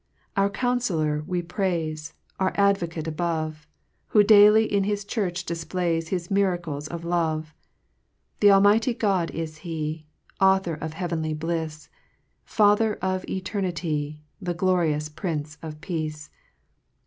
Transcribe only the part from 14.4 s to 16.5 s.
The glorious Prince of Peace